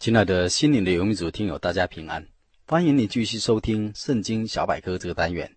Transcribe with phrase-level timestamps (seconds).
[0.00, 2.26] 亲爱的心灵的游民族听友，大家平安！
[2.66, 5.54] 欢迎你继续收听《圣经小百科》这个单元。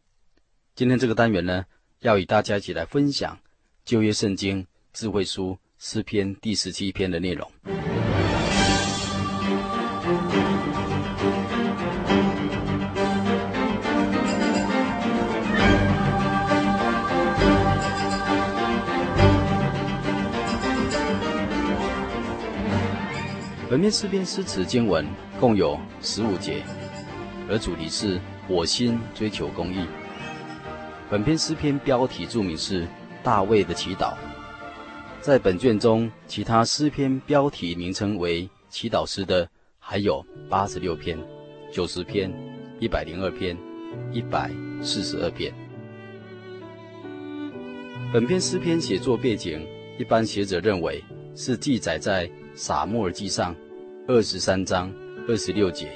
[0.75, 1.63] 今天这个单元呢，
[2.01, 3.39] 要与大家一起来分享
[3.85, 7.49] 旧约圣经智慧书诗篇第十七篇的内容。
[23.73, 25.03] 本篇诗篇诗词经文
[25.39, 26.61] 共有十五节，
[27.49, 29.83] 而主题是我心追求公义。
[31.09, 32.87] 本篇诗篇标题注明是
[33.23, 34.13] 大卫的祈祷。
[35.21, 41.17] 在本卷中，其他诗篇标题名称为祈祷诗的还有八十六篇、
[41.71, 42.31] 九十篇、
[42.79, 43.57] 一百零二篇、
[44.11, 44.51] 一百
[44.83, 45.51] 四十二篇。
[48.13, 49.65] 本篇诗篇写作背景，
[49.97, 51.03] 一般学者认为
[51.35, 53.55] 是记载在撒母耳记上。
[54.05, 54.91] 二十三章
[55.29, 55.89] 二十六节，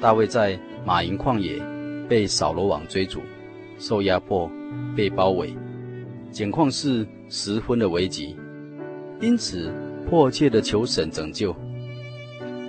[0.00, 1.60] 大卫在马营旷野
[2.08, 3.20] 被扫罗王追逐，
[3.80, 4.48] 受压迫，
[4.94, 5.52] 被包围，
[6.30, 8.36] 境况是十分的危急，
[9.20, 9.74] 因此
[10.08, 11.52] 迫切的求神拯救。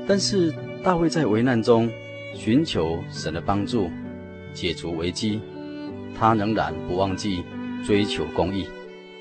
[0.07, 0.51] 但是
[0.83, 1.87] 大卫在危难中
[2.33, 3.91] 寻求神的帮助，
[4.55, 5.39] 解除危机，
[6.17, 7.43] 他仍然不忘记
[7.85, 8.65] 追求公义，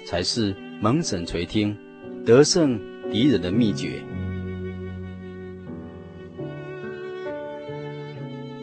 [0.07, 1.77] 才是蒙神垂听、
[2.25, 2.81] 得胜
[3.13, 4.03] 敌人的秘诀。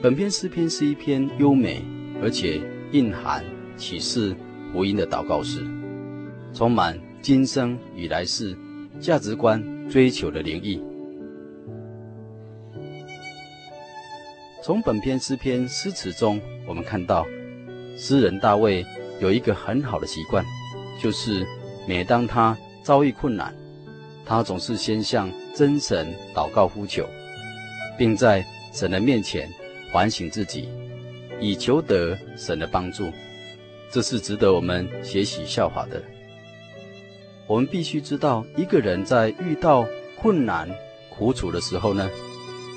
[0.01, 1.85] 本篇诗篇是一篇优美
[2.19, 2.59] 而且
[2.91, 3.45] 蕴含
[3.77, 4.35] 启示
[4.73, 5.63] 福音的祷告诗，
[6.51, 8.57] 充满今生与来世
[8.99, 10.81] 价值观追求的灵意。
[14.63, 17.23] 从本篇诗篇诗词中，我们看到
[17.95, 18.83] 诗人大卫
[19.21, 20.43] 有一个很好的习惯，
[20.99, 21.45] 就是
[21.87, 23.53] 每当他遭遇困难，
[24.29, 27.03] 他总是先向真神祷告呼求，
[27.97, 29.49] 并在神的面前。
[29.91, 30.69] 反省自己，
[31.41, 33.11] 以求得神的帮助，
[33.89, 35.99] 这是值得我们学习效法的。
[37.47, 39.83] 我们必须知道，一个人在遇到
[40.15, 40.69] 困难、
[41.09, 42.07] 苦楚的时候呢，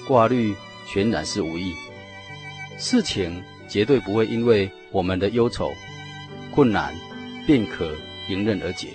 [0.09, 0.55] 挂虑
[0.89, 1.75] 全然是无益。
[2.79, 5.71] 事情绝对不会因为我们的忧愁、
[6.51, 6.95] 困难
[7.47, 7.93] 便可
[8.31, 8.89] 迎刃而解，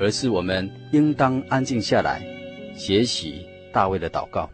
[0.00, 2.22] 而是我们应当安静下来，
[2.74, 4.48] 学习大卫的祷告。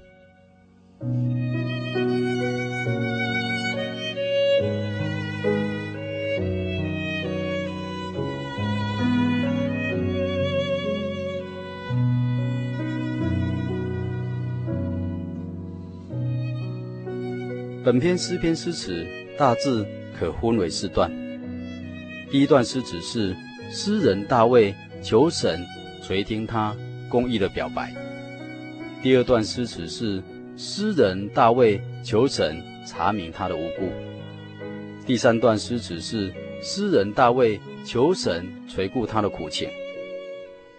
[17.84, 19.06] 本篇诗篇诗词
[19.38, 19.86] 大致
[20.18, 21.08] 可分为四段。
[22.32, 23.36] 第一段诗词是
[23.70, 24.74] 诗人大卫
[25.06, 25.64] 求神
[26.02, 26.76] 垂听他
[27.08, 27.94] 公义的表白。
[29.00, 30.20] 第二段诗词是
[30.56, 33.88] 诗人大卫求神查明他的无辜。
[35.06, 39.70] 第三段诗词是诗人大卫求神垂顾他的苦情。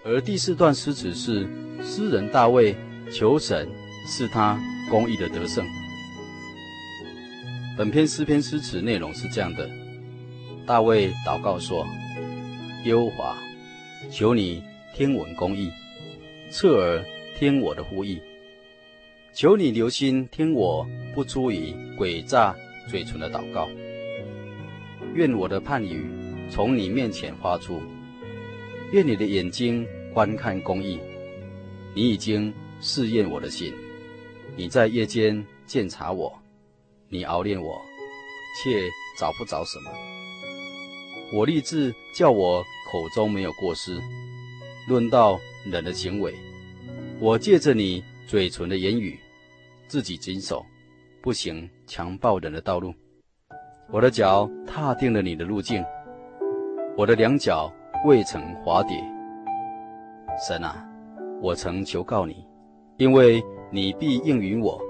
[0.04, 1.48] 而第四段诗词是
[1.82, 2.76] 诗人大卫
[3.10, 3.66] 求神
[4.10, 4.60] 赐他
[4.92, 5.66] 公义的得胜。
[7.78, 9.70] 本篇诗篇诗词内容是这样的：
[10.66, 11.88] 大卫祷告说
[12.84, 13.38] ：“耶和华，
[14.10, 14.64] 求你
[14.94, 15.70] 听闻公义，
[16.50, 17.04] 侧耳
[17.38, 18.22] 听我的呼吁。
[19.34, 22.56] 求你留心听我不出于诡诈
[22.90, 23.68] 嘴唇的祷告。
[25.14, 26.10] 愿我的判语
[26.50, 27.82] 从你面前发出，
[28.92, 30.98] 愿你的眼睛观看公义。
[31.94, 33.74] 你已经试验我的心，
[34.56, 36.34] 你在夜间鉴察我。”
[37.10, 37.82] 你熬炼我，
[38.62, 38.82] 却
[39.18, 39.92] 找不着什么。
[41.34, 44.00] 我立志叫我口中没有过失。
[44.88, 46.34] 论到人的行为，
[47.20, 49.20] 我借着你嘴唇的言语，
[49.88, 50.66] 自己谨守，
[51.22, 52.94] 不行强暴人的道路。
[53.92, 55.84] 我的脚踏定了你的路径，
[56.98, 57.70] 我的两脚
[58.06, 58.98] 未曾滑跌。
[60.48, 60.88] 神啊，
[61.42, 62.46] 我曾求告你，
[62.98, 64.82] 因为你必应允我。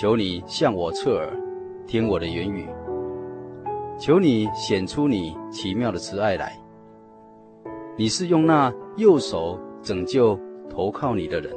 [0.00, 1.36] 求你向我侧耳，
[1.86, 2.68] 听我的言语。
[3.98, 6.56] 求你显出你奇妙的慈爱来。
[8.00, 10.38] 你是用那右手拯救
[10.70, 11.52] 投靠你的人，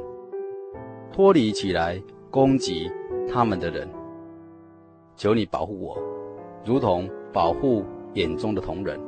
[1.12, 2.02] 脱离起来
[2.32, 2.90] 攻击
[3.32, 3.88] 他们的人。
[5.14, 5.96] 求你保护我，
[6.64, 7.84] 如同保护
[8.14, 8.98] 眼中的瞳人，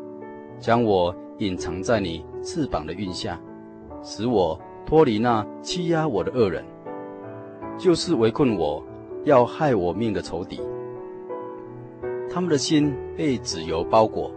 [0.61, 3.41] 将我隐藏在你翅膀的荫下，
[4.01, 4.57] 使我
[4.87, 6.65] 脱离那欺压我的恶人，
[7.77, 8.81] 就是围困我
[9.25, 10.61] 要害我命的仇敌。
[12.31, 14.31] 他们的心被脂油包裹，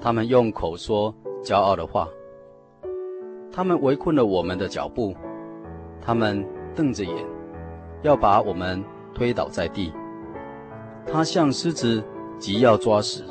[0.00, 2.08] 他们用口说骄傲的话。
[3.52, 5.14] 他们围困了我们的脚步，
[6.00, 6.44] 他们
[6.74, 7.14] 瞪着眼，
[8.02, 8.82] 要把我们
[9.14, 9.92] 推倒在地。
[11.06, 12.02] 他像狮子
[12.36, 13.22] 急要抓食，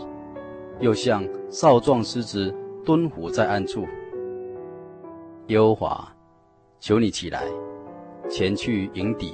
[0.80, 2.56] 又像少壮狮子
[2.86, 3.86] 蹲伏在暗处。
[5.48, 6.08] 耶和华，
[6.80, 7.44] 求你起来，
[8.30, 9.34] 前去迎敌，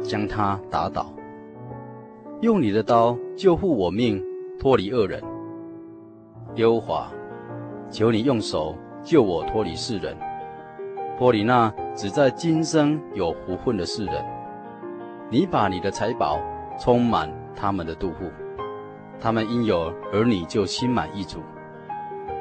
[0.00, 1.12] 将他打倒。
[2.40, 4.24] 用你的刀救护我命，
[4.60, 5.20] 脱离恶人。
[6.54, 7.10] 耶和华，
[7.90, 10.16] 求你用手救我脱离世人，
[11.18, 14.24] 脱离那只在今生有福分的世人。
[15.28, 16.38] 你把你的财宝
[16.78, 18.30] 充满他们的肚腹，
[19.18, 21.40] 他们因有儿女就心满意足，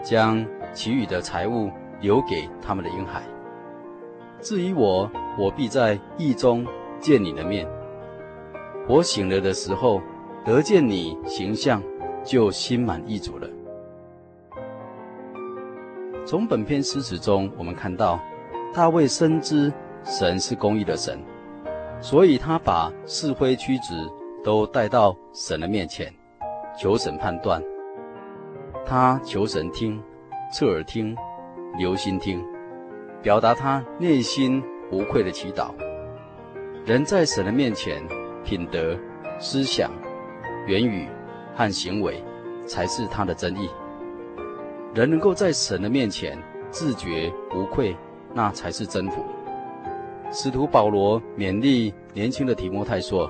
[0.04, 3.24] 将其余的财物留给他们的婴孩。
[4.40, 6.66] 至于我，我必在义中
[7.00, 7.68] 见你的面。
[8.88, 10.02] 我醒了的时候，
[10.46, 11.82] 得见你形象，
[12.24, 13.48] 就心满意足了。
[16.30, 18.20] 从本篇诗词中，我们看到
[18.72, 19.74] 大卫深知
[20.04, 21.18] 神是公义的神，
[22.00, 24.08] 所以他把是非曲直
[24.44, 26.14] 都带到神的面前，
[26.78, 27.60] 求神判断。
[28.86, 30.00] 他求神听，
[30.54, 31.18] 侧耳听，
[31.80, 32.46] 留心听，
[33.24, 35.72] 表达他内心无愧的祈祷。
[36.86, 38.00] 人在神的面前。
[38.46, 38.98] 品德、
[39.38, 39.92] 思想、
[40.68, 41.08] 言语
[41.56, 42.24] 和行为，
[42.66, 43.70] 才是他的真义。
[44.94, 46.38] 人能够在神的面前
[46.72, 47.96] 自觉无愧，
[48.34, 49.24] 那才是真福。
[50.32, 53.30] 使徒保罗勉励年轻的提摩太说：“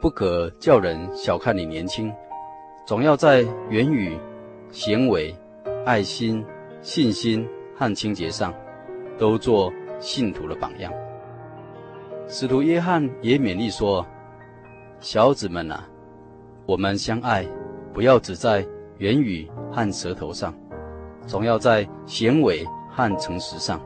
[0.00, 2.12] 不可叫人小看你年轻，
[2.86, 4.18] 总要在言语、
[4.70, 5.34] 行为、
[5.84, 6.44] 爱心、
[6.82, 8.54] 信心和清洁上，
[9.18, 10.92] 都做信徒的榜样。”
[12.26, 14.04] 使徒约翰也勉励说。
[15.00, 15.86] 小子们啊，
[16.64, 17.46] 我们相爱，
[17.92, 18.66] 不要只在
[18.98, 20.54] 言语和舌头上，
[21.26, 23.80] 总要在行为和诚实上。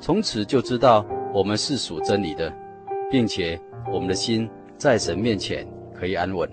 [0.00, 1.04] 从此就知道
[1.34, 2.52] 我们是属真理的，
[3.10, 3.60] 并且
[3.92, 6.48] 我们的心在神面前可以安稳。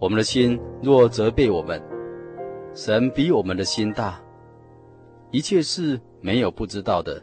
[0.00, 1.80] 我们的心若责备我们，
[2.74, 4.20] 神比我们的心大，
[5.30, 7.22] 一切事没有不知道的。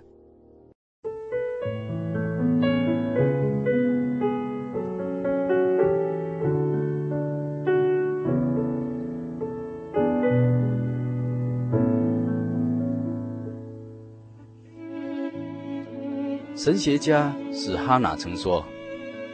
[16.63, 18.63] 神学家史哈纳曾说：“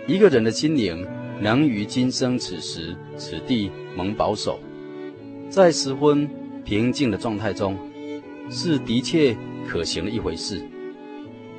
[0.08, 1.06] 一个人的心灵
[1.42, 4.58] 能于今生此时此地蒙保守，
[5.50, 6.26] 在十分
[6.64, 7.78] 平静的状态中，
[8.50, 9.36] 是的确
[9.68, 10.66] 可行的一回事。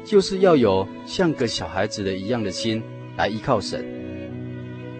[0.05, 2.83] 就是要有像个小孩子的一样的心
[3.19, 3.85] 来依靠神。”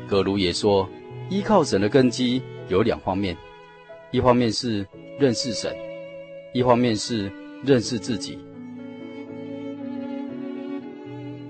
[0.07, 0.87] 葛卢也说
[1.31, 3.35] ：“依靠神的根基有两方面，
[4.11, 4.87] 一方面是
[5.19, 5.75] 认识神，
[6.53, 7.33] 一方面是
[7.65, 8.39] 认识自己。”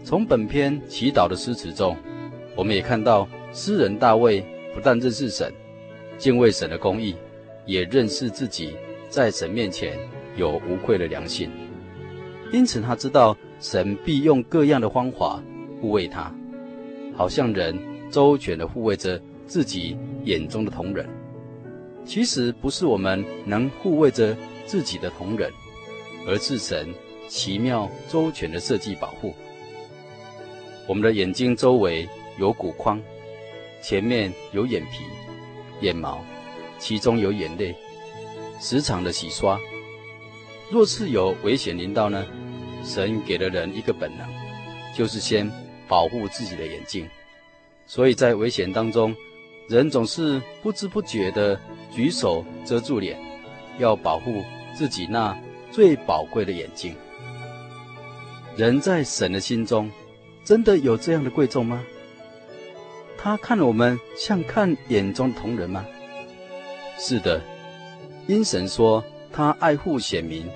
[0.08, 1.94] 从本篇祈祷的诗词中，
[2.56, 4.40] 我们也看到诗人大卫
[4.72, 5.52] 不但认识神、
[6.16, 7.14] 敬畏神的公义，
[7.66, 8.74] 也认识自己
[9.10, 9.98] 在神面前
[10.34, 11.50] 有无愧的良心。
[12.50, 15.42] 因此，他知道神必用各样的方法
[15.78, 16.34] 护卫他，
[17.14, 17.78] 好像人
[18.10, 21.06] 周全地护卫着自己眼中的同人。
[22.06, 24.34] 其实不是我们能护卫着
[24.64, 25.52] 自己的同人，
[26.26, 26.88] 而是神
[27.28, 29.34] 奇妙周全的设计保护。
[30.88, 32.98] 我们的眼睛周围有骨框，
[33.82, 35.04] 前面有眼皮、
[35.82, 36.24] 眼毛，
[36.78, 37.76] 其中有眼泪，
[38.58, 39.60] 时常的洗刷。
[40.70, 42.26] 若是有危险临到呢？
[42.82, 44.26] 神给了人一个本能，
[44.96, 45.50] 就是先
[45.86, 47.06] 保护自己的眼睛。
[47.86, 49.14] 所以在危险当中，
[49.68, 51.60] 人总是不知不觉地
[51.92, 53.18] 举手遮住脸，
[53.78, 54.42] 要保护
[54.74, 55.38] 自己那
[55.70, 56.94] 最宝贵的眼睛。
[58.56, 59.90] 人在神的心中。
[60.48, 61.84] 真的有这样的贵重吗？
[63.18, 65.84] 他看我们像看眼中的同人吗？
[66.98, 67.42] 是的，
[68.26, 70.46] 因神说他爱护选民，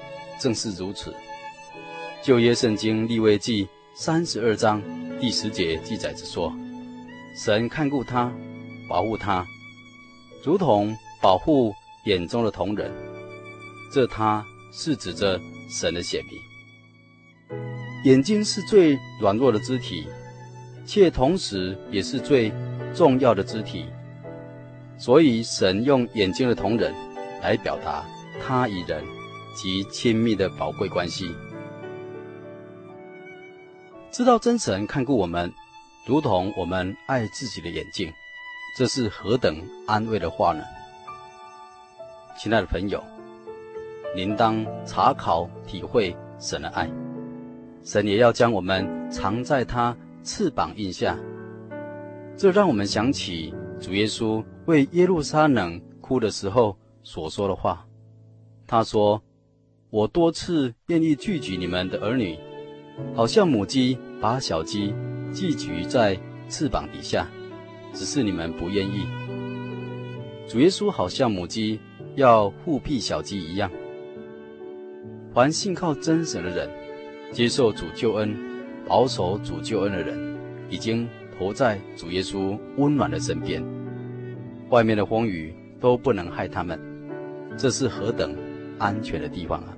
[0.41, 1.15] 正是如此。
[2.23, 4.83] 旧约圣经利未记三十二章
[5.21, 6.51] 第十节记载着说：
[7.37, 8.33] 神看顾他，
[8.89, 9.47] 保护他，
[10.43, 11.71] 如同保护
[12.07, 12.91] 眼中的同人。
[13.93, 16.52] 这他是指着神的显明。
[18.05, 20.09] 眼睛是最软弱的肢体，
[20.85, 22.53] 却同时也是最
[22.95, 23.87] 重要的肢体。
[24.99, 26.95] 所以神用眼睛的瞳仁
[27.41, 28.05] 来表达
[28.41, 29.05] 他与人
[29.57, 31.35] 及亲密的宝贵关系。
[34.11, 35.53] 知道真神看顾我们，
[36.07, 38.13] 如同我们爱自己的眼睛，
[38.77, 39.57] 这是何等
[39.87, 40.63] 安慰的话呢？
[42.39, 43.03] 亲爱的朋友，
[44.15, 46.89] 您当查考体会神的爱，
[47.83, 51.19] 神也要将我们藏在他翅膀印下。
[52.37, 57.87] 这让我们想起主耶稣为耶路撒冷哭的时候所说的话。
[58.67, 59.23] 他说
[59.91, 62.39] ：“我多次愿意聚集你们的儿女。”
[63.15, 64.95] 好像母鸡把小鸡
[65.33, 67.27] 寄居在翅膀底下，
[67.95, 69.07] 只是你们不愿意。
[70.47, 71.81] 主耶稣好像母鸡
[72.17, 73.71] 要护庇小鸡一样。
[75.33, 76.69] 凡信靠真神的人，
[77.33, 78.37] 接受主救恩、
[78.87, 81.09] 保守主救恩的人，已经
[81.39, 83.65] 投在主耶稣温暖的身边，
[84.69, 86.79] 外面的风雨都不能害他们。
[87.57, 88.37] 这是何等
[88.79, 89.77] 安全的地方啊！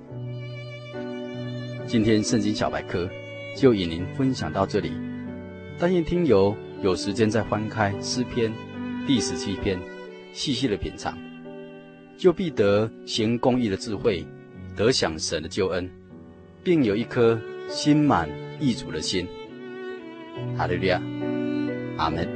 [1.87, 3.09] 今天圣经小百科
[3.55, 4.91] 就与您分享到这里，
[5.79, 8.51] 但愿听友有时间再翻开诗篇
[9.07, 9.79] 第十七篇，
[10.33, 11.17] 细细的品尝，
[12.17, 14.25] 就必得行公义的智慧，
[14.75, 15.89] 得享神的救恩，
[16.65, 18.27] 并有一颗心满
[18.59, 19.27] 意足的心。
[20.57, 20.99] 哈利路亚，
[21.95, 22.27] 阿门。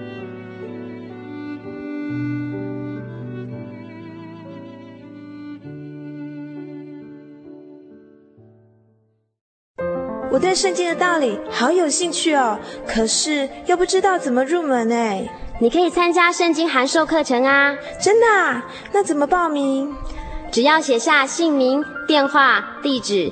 [10.32, 15.28] 我对圣经的道理好有兴趣哦，可是又不知道怎么入门哎。
[15.60, 17.76] 你可以参加圣经函授课程啊！
[18.00, 18.64] 真的啊？
[18.94, 19.92] 那怎么报名？
[20.52, 23.32] 只要写下姓名、电话、地址，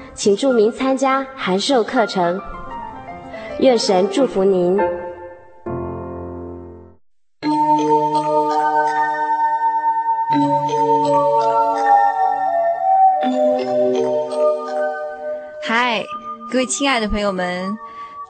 [0.23, 2.39] 请注明参加函授课程。
[3.57, 4.77] 愿神祝福您。
[15.63, 16.03] 嗨，
[16.51, 17.75] 各位亲爱的朋友们。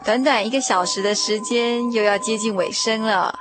[0.06, 3.36] 短短一个小时的时间，又要接近尾声了。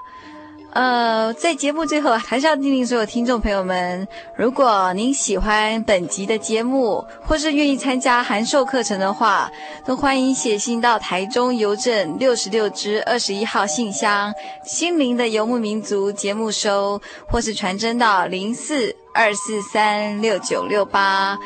[0.72, 9.50] 呃，在节目最后，还是要叮咛所有听众朋友们：如果您喜欢本集的节目，或是愿意参加函授课程的话，
[9.84, 14.32] 都欢迎写信到台中邮政六十六支二十一号信箱
[14.64, 21.36] “心灵的游牧民族”节目收，或是传真到零四二四三六九六八。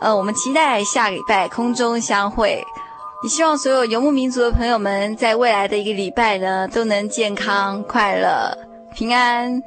[0.00, 2.64] 呃，我们期待下礼拜空中相会。
[3.22, 8.56] 也希望所有游牧民族的朋友们，在未来的一个礼拜呢，都能健康、快乐、
[8.94, 9.62] 平安。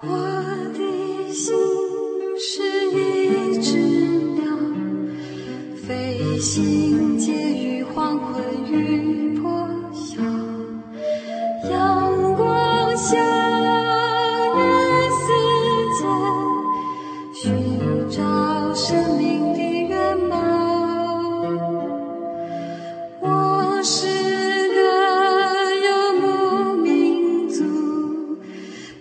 [0.00, 1.56] 我的心
[2.38, 3.76] 是一只
[4.36, 4.44] 鸟，
[5.86, 7.47] 飞行间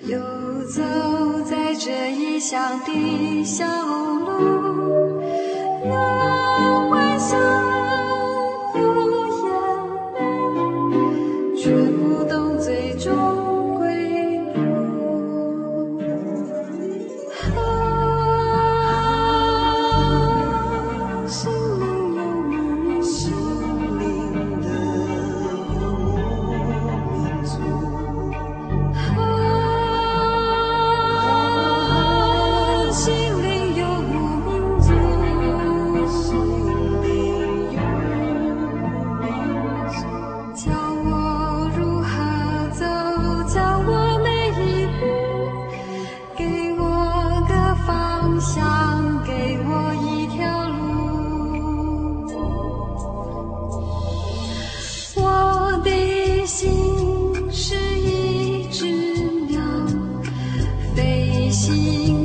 [0.08, 0.18] 游
[0.64, 0.82] 走
[1.44, 5.22] 在这异乡的小路
[5.84, 7.67] 阳光下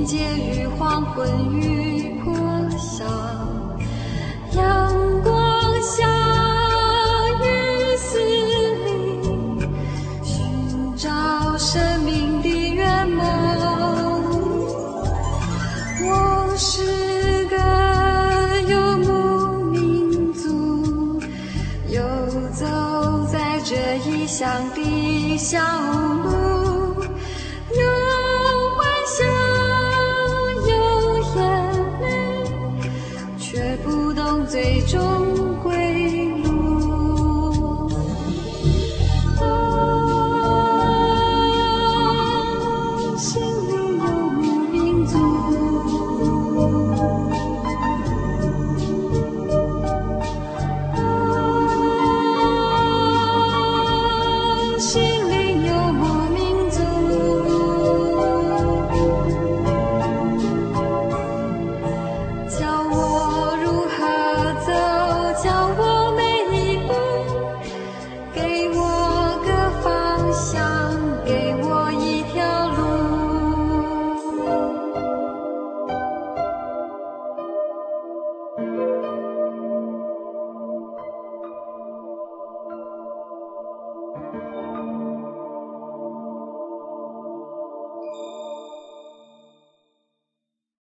[0.05, 1.29] 结于黄昏。
[1.53, 1.72] 于。